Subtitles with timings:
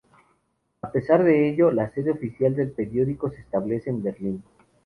[0.81, 4.43] A pesar de ello, la sede oficial del periódico se establece en Berlín.